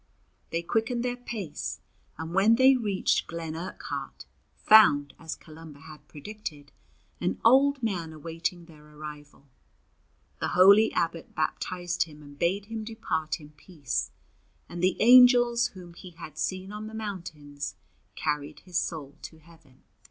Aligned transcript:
They 0.49 0.63
quickened 0.63 1.05
their 1.05 1.15
pace, 1.15 1.79
and 2.17 2.33
when 2.33 2.55
they 2.55 2.75
reached 2.75 3.27
Glen 3.27 3.55
Urquhart, 3.55 4.25
found, 4.55 5.13
as 5.19 5.35
Columba 5.35 5.81
had 5.81 6.07
predicted, 6.07 6.71
an 7.19 7.39
old 7.45 7.83
man 7.83 8.11
awaiting 8.11 8.65
their 8.65 8.83
arrival. 8.83 9.45
The 10.39 10.47
holy 10.57 10.91
abbot 10.93 11.35
baptized 11.35 12.01
him 12.01 12.23
and 12.23 12.39
bade 12.39 12.65
him 12.65 12.83
depart 12.83 13.39
in 13.39 13.51
peace, 13.51 14.09
and 14.67 14.81
the 14.81 14.97
angels 14.99 15.67
whom 15.75 15.93
he 15.93 16.09
had 16.09 16.35
seen 16.35 16.71
on 16.71 16.87
the 16.87 16.95
mountains 16.95 17.75
carried 18.15 18.61
his 18.61 18.79
soul 18.79 19.17
to 19.21 19.37
heaven. 19.37 19.83